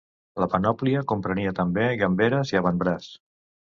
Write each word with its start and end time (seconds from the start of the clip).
La 0.43 0.47
panòplia 0.53 1.03
comprenia 1.11 1.53
també 1.61 1.85
gamberes 2.05 2.55
i 2.55 2.59
avantbraç. 2.61 3.11